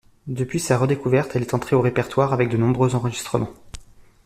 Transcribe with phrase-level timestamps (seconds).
[0.25, 3.53] Depuis sa redécouverte, elle est entrée au répertoire avec de nombreux enregistrements.